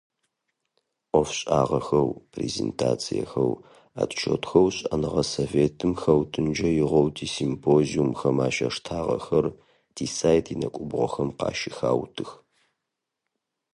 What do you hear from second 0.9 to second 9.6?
Ӏофшӏагъэхэу, презентациехэу, отчётхэу шӏэныгъэ советым хэутынкӏэ игъоу тисимпозиумхэм ащаштагъэхэр,